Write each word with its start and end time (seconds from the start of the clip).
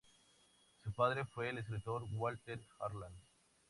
Su 0.83 0.91
padre 0.93 1.25
fue 1.25 1.49
el 1.49 1.59
escritor 1.59 2.07
Walter 2.11 2.59
Harlan. 2.79 3.13